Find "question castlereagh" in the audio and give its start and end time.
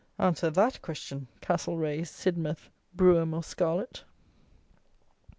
0.81-2.05